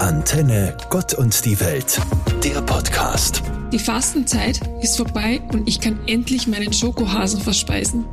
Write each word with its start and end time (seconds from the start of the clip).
Antenne 0.00 0.76
Gott 0.90 1.14
und 1.14 1.44
die 1.44 1.58
Welt, 1.60 2.00
der 2.42 2.60
Podcast. 2.62 3.42
Die 3.72 3.78
Fastenzeit 3.78 4.60
ist 4.82 4.96
vorbei 4.96 5.40
und 5.52 5.68
ich 5.68 5.80
kann 5.80 5.98
endlich 6.08 6.48
meinen 6.48 6.72
Schokohasen 6.72 7.40
verspeisen. 7.40 8.04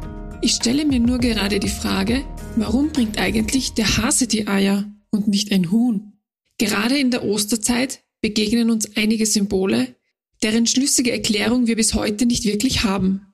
Ich 0.42 0.54
stelle 0.54 0.86
mir 0.86 1.00
nur 1.00 1.18
gerade 1.18 1.60
die 1.60 1.70
Frage, 1.70 2.24
warum 2.56 2.92
bringt 2.92 3.18
eigentlich 3.18 3.74
der 3.74 3.98
Hase 3.98 4.28
die 4.28 4.48
Eier 4.48 4.86
und 5.10 5.28
nicht 5.28 5.52
ein 5.52 5.72
Huhn? 5.72 6.14
Gerade 6.60 6.98
in 6.98 7.10
der 7.10 7.26
Osterzeit 7.26 8.04
begegnen 8.22 8.70
uns 8.70 8.96
einige 8.96 9.26
Symbole, 9.26 9.96
deren 10.44 10.68
schlüssige 10.68 11.12
Erklärung 11.12 11.66
wir 11.66 11.76
bis 11.76 11.96
heute 11.96 12.28
nicht 12.28 12.46
wirklich 12.46 12.84
haben. 12.84 13.34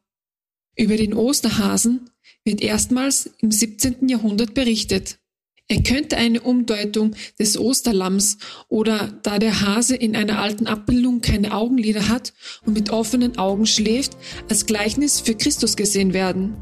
Über 0.77 0.95
den 0.95 1.14
Osterhasen 1.14 2.09
wird 2.45 2.61
erstmals 2.61 3.29
im 3.39 3.52
17. 3.52 4.07
Jahrhundert 4.07 4.54
berichtet. 4.54 5.20
Er 5.70 5.84
könnte 5.84 6.16
eine 6.16 6.40
Umdeutung 6.40 7.14
des 7.38 7.60
Osterlamms 7.60 8.38
oder 8.70 9.20
da 9.24 9.38
der 9.38 9.62
Hase 9.62 9.98
in 9.98 10.16
einer 10.16 10.39
alten 10.39 10.66
Abbildung 10.66 11.20
keine 11.20 11.54
Augenlider 11.54 12.08
hat 12.08 12.34
und 12.66 12.74
mit 12.74 12.89
offenen 12.89 13.38
Augen 13.38 13.66
schläft, 13.66 14.16
als 14.50 14.66
Gleichnis 14.66 15.20
für 15.20 15.36
Christus 15.36 15.75
gesehen 15.75 16.14
werden. 16.14 16.56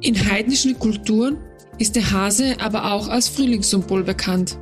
In 0.00 0.30
heidnischen 0.30 0.78
Kulturen 0.78 1.38
ist 1.78 1.96
der 1.96 2.12
Hase 2.12 2.60
aber 2.60 2.92
auch 2.92 3.08
als 3.08 3.28
Frühlingssymbol 3.28 4.04
bekannt. 4.04 4.56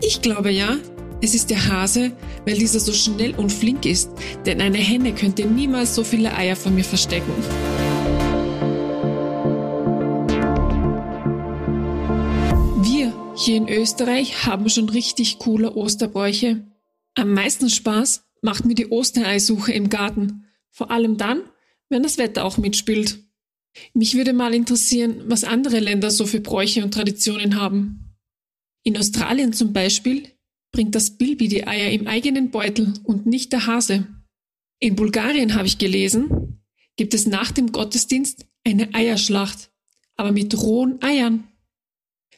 Ich 0.00 0.22
glaube 0.22 0.52
ja, 0.52 0.78
es 1.20 1.34
ist 1.34 1.50
der 1.50 1.68
Hase, 1.68 2.12
weil 2.46 2.54
dieser 2.54 2.78
so 2.78 2.92
schnell 2.92 3.34
und 3.34 3.52
flink 3.52 3.84
ist, 3.84 4.10
denn 4.46 4.60
eine 4.60 4.78
Henne 4.78 5.12
könnte 5.12 5.44
niemals 5.44 5.96
so 5.96 6.04
viele 6.04 6.34
Eier 6.36 6.56
von 6.56 6.74
mir 6.74 6.84
verstecken. 6.84 7.32
Hier 13.44 13.56
in 13.56 13.68
Österreich 13.68 14.46
haben 14.46 14.68
schon 14.68 14.88
richtig 14.88 15.40
coole 15.40 15.74
Osterbräuche. 15.74 16.64
Am 17.14 17.34
meisten 17.34 17.68
Spaß 17.68 18.24
macht 18.40 18.64
mir 18.64 18.76
die 18.76 18.92
Ostereisuche 18.92 19.72
im 19.72 19.88
Garten, 19.88 20.44
vor 20.70 20.92
allem 20.92 21.16
dann, 21.16 21.42
wenn 21.88 22.04
das 22.04 22.18
Wetter 22.18 22.44
auch 22.44 22.56
mitspielt. 22.56 23.18
Mich 23.94 24.14
würde 24.14 24.32
mal 24.32 24.54
interessieren, 24.54 25.22
was 25.26 25.42
andere 25.42 25.80
Länder 25.80 26.12
so 26.12 26.24
für 26.24 26.40
Bräuche 26.40 26.84
und 26.84 26.94
Traditionen 26.94 27.60
haben. 27.60 28.14
In 28.84 28.96
Australien 28.96 29.52
zum 29.52 29.72
Beispiel 29.72 30.28
bringt 30.70 30.94
das 30.94 31.18
Bilby 31.18 31.48
die 31.48 31.66
Eier 31.66 31.90
im 31.90 32.06
eigenen 32.06 32.52
Beutel 32.52 32.94
und 33.02 33.26
nicht 33.26 33.52
der 33.52 33.66
Hase. 33.66 34.06
In 34.78 34.94
Bulgarien 34.94 35.56
habe 35.56 35.66
ich 35.66 35.78
gelesen, 35.78 36.62
gibt 36.94 37.12
es 37.12 37.26
nach 37.26 37.50
dem 37.50 37.72
Gottesdienst 37.72 38.46
eine 38.62 38.94
Eierschlacht, 38.94 39.72
aber 40.14 40.30
mit 40.30 40.56
rohen 40.56 41.02
Eiern. 41.02 41.48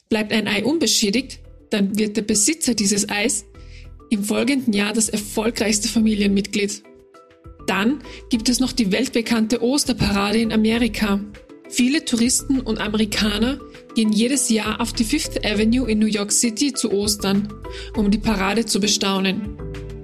Bleibt 0.08 0.32
ein 0.32 0.48
Ei 0.48 0.64
unbeschädigt, 0.64 1.40
dann 1.70 1.98
wird 1.98 2.16
der 2.16 2.22
Besitzer 2.22 2.74
dieses 2.74 3.08
Eis 3.08 3.44
im 4.10 4.22
folgenden 4.22 4.72
Jahr 4.72 4.92
das 4.92 5.08
erfolgreichste 5.08 5.88
Familienmitglied. 5.88 6.82
Dann 7.66 8.00
gibt 8.30 8.48
es 8.48 8.60
noch 8.60 8.72
die 8.72 8.92
weltbekannte 8.92 9.62
Osterparade 9.62 10.38
in 10.38 10.52
Amerika. 10.52 11.20
Viele 11.68 12.04
Touristen 12.04 12.60
und 12.60 12.78
Amerikaner 12.78 13.58
gehen 13.94 14.12
jedes 14.12 14.50
Jahr 14.50 14.80
auf 14.80 14.92
die 14.92 15.04
Fifth 15.04 15.44
Avenue 15.44 15.90
in 15.90 15.98
New 15.98 16.06
York 16.06 16.30
City 16.30 16.72
zu 16.72 16.92
Ostern, 16.92 17.52
um 17.96 18.10
die 18.10 18.18
Parade 18.18 18.66
zu 18.66 18.80
bestaunen. 18.80 19.56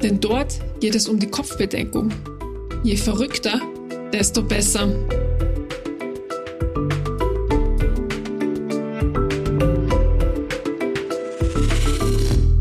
Denn 0.03 0.21
dort 0.21 0.59
geht 0.81 0.95
es 0.95 1.07
um 1.07 1.19
die 1.19 1.29
Kopfbedeckung. 1.29 2.11
Je 2.83 2.97
verrückter, 2.97 3.61
desto 4.13 4.43
besser. 4.43 4.89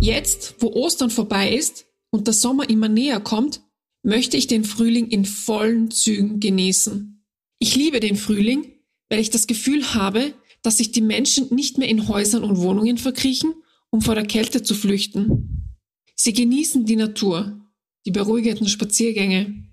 Jetzt, 0.10 0.56
wo 0.58 0.70
Ostern 0.74 1.12
vorbei 1.12 1.54
ist 1.54 1.86
und 2.10 2.26
der 2.26 2.34
Sommer 2.34 2.68
immer 2.68 2.90
näher 2.90 3.20
kommt, 3.20 3.62
möchte 4.02 4.38
ich 4.38 4.48
den 4.48 4.64
Frühling 4.64 5.08
in 5.08 5.24
vollen 5.24 5.92
Zügen 5.92 6.40
genießen. 6.40 7.24
Ich 7.60 7.76
liebe 7.76 8.00
den 8.00 8.16
Frühling, 8.16 8.74
weil 9.10 9.20
ich 9.20 9.30
das 9.30 9.46
Gefühl 9.46 9.94
habe, 9.94 10.34
dass 10.64 10.78
sich 10.78 10.92
die 10.92 11.02
Menschen 11.02 11.54
nicht 11.54 11.78
mehr 11.78 11.88
in 11.88 12.08
Häusern 12.08 12.44
und 12.44 12.58
Wohnungen 12.58 12.98
verkriechen, 12.98 13.54
um 13.92 14.02
vor 14.02 14.16
der 14.16 14.26
Kälte 14.26 14.64
zu 14.64 14.74
flüchten. 14.74 15.78
Sie 16.16 16.34
genießen 16.34 16.88
die 16.88 16.96
Natur, 16.96 17.62
die 18.08 18.12
beruhigenden 18.12 18.68
Spaziergänge. 18.68 19.64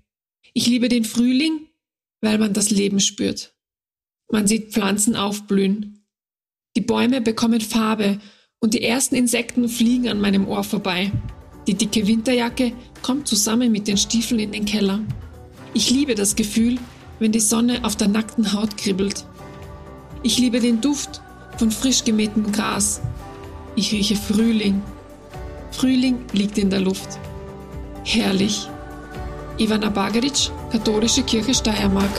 Ich 0.53 0.67
liebe 0.67 0.87
den 0.87 1.03
Frühling, 1.03 1.65
weil 2.21 2.37
man 2.37 2.53
das 2.53 2.69
Leben 2.69 2.99
spürt. 2.99 3.55
Man 4.31 4.45
sieht 4.45 4.71
Pflanzen 4.71 5.15
aufblühen. 5.15 6.05
Die 6.75 6.81
Bäume 6.81 7.21
bekommen 7.21 7.61
Farbe 7.61 8.19
und 8.59 8.73
die 8.73 8.83
ersten 8.83 9.15
Insekten 9.15 9.69
fliegen 9.69 10.09
an 10.09 10.19
meinem 10.19 10.47
Ohr 10.47 10.63
vorbei. 10.63 11.11
Die 11.67 11.75
dicke 11.75 12.07
Winterjacke 12.07 12.71
kommt 13.01 13.27
zusammen 13.27 13.71
mit 13.71 13.87
den 13.87 13.97
Stiefeln 13.97 14.39
in 14.39 14.51
den 14.51 14.65
Keller. 14.65 15.01
Ich 15.73 15.89
liebe 15.91 16.15
das 16.15 16.35
Gefühl, 16.35 16.79
wenn 17.19 17.31
die 17.31 17.39
Sonne 17.39 17.83
auf 17.83 17.95
der 17.95 18.07
nackten 18.07 18.53
Haut 18.53 18.77
kribbelt. 18.77 19.25
Ich 20.23 20.37
liebe 20.39 20.59
den 20.59 20.81
Duft 20.81 21.21
von 21.57 21.71
frisch 21.71 22.03
gemähtem 22.03 22.51
Gras. 22.51 23.01
Ich 23.75 23.91
rieche 23.91 24.15
Frühling. 24.15 24.81
Frühling 25.71 26.25
liegt 26.33 26.57
in 26.57 26.69
der 26.69 26.81
Luft. 26.81 27.19
Herrlich. 28.03 28.67
Ivana 29.59 29.89
Bagaric, 29.89 30.51
Katholische 30.71 31.23
Kirche 31.23 31.53
Steiermark. 31.53 32.11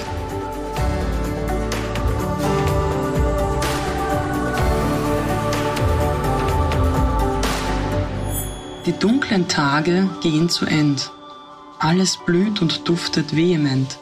Die 8.89 8.99
dunklen 8.99 9.49
Tage 9.49 10.09
gehen 10.23 10.49
zu 10.49 10.65
End. 10.65 11.11
Alles 11.79 12.17
blüht 12.25 12.63
und 12.63 12.89
duftet 12.89 13.37
vehement. 13.37 13.99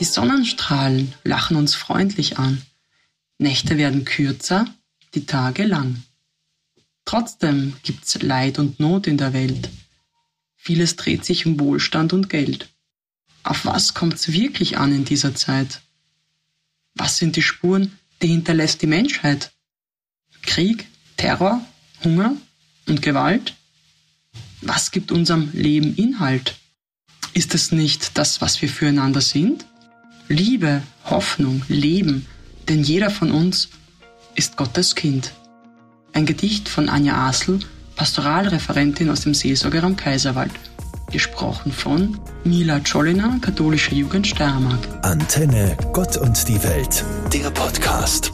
Die 0.00 0.04
Sonnenstrahlen 0.04 1.12
lachen 1.24 1.58
uns 1.58 1.74
freundlich 1.74 2.38
an. 2.38 2.62
Nächte 3.36 3.76
werden 3.76 4.06
kürzer, 4.06 4.64
die 5.12 5.26
Tage 5.26 5.64
lang. 5.64 6.02
Trotzdem 7.04 7.74
gibt's 7.82 8.22
Leid 8.22 8.58
und 8.58 8.80
Not 8.80 9.06
in 9.06 9.18
der 9.18 9.34
Welt. 9.34 9.68
Vieles 10.56 10.96
dreht 10.96 11.26
sich 11.26 11.44
um 11.44 11.60
Wohlstand 11.60 12.14
und 12.14 12.30
Geld. 12.30 12.70
Auf 13.42 13.66
was 13.66 13.92
kommt's 13.92 14.32
wirklich 14.32 14.78
an 14.78 14.94
in 14.94 15.04
dieser 15.04 15.34
Zeit? 15.34 15.82
Was 16.94 17.18
sind 17.18 17.36
die 17.36 17.42
Spuren, 17.42 17.98
die 18.22 18.28
hinterlässt 18.28 18.80
die 18.80 18.86
Menschheit? 18.86 19.52
Krieg, 20.40 20.86
Terror, 21.18 21.60
Hunger 22.02 22.34
und 22.86 23.02
Gewalt? 23.02 23.54
Was 24.62 24.92
gibt 24.92 25.10
unserem 25.10 25.50
Leben 25.52 25.94
Inhalt? 25.96 26.54
Ist 27.34 27.54
es 27.54 27.72
nicht 27.72 28.16
das, 28.16 28.40
was 28.40 28.62
wir 28.62 28.68
füreinander 28.68 29.20
sind? 29.20 29.66
Liebe, 30.28 30.82
Hoffnung, 31.04 31.62
Leben, 31.68 32.26
denn 32.68 32.82
jeder 32.82 33.10
von 33.10 33.32
uns 33.32 33.70
ist 34.36 34.56
Gottes 34.56 34.94
Kind. 34.94 35.32
Ein 36.12 36.26
Gedicht 36.26 36.68
von 36.68 36.88
Anja 36.88 37.28
Asl, 37.28 37.58
Pastoralreferentin 37.96 39.10
aus 39.10 39.22
dem 39.22 39.34
Seelsorgeraum 39.34 39.96
Kaiserwald. 39.96 40.52
Gesprochen 41.10 41.72
von 41.72 42.18
Mila 42.44 42.80
Czolina, 42.80 43.38
katholische 43.40 43.94
Jugend 43.94 44.26
Steiermark. 44.26 44.78
Antenne 45.02 45.76
Gott 45.92 46.16
und 46.16 46.48
die 46.48 46.62
Welt, 46.62 47.04
der 47.32 47.50
Podcast. 47.50 48.32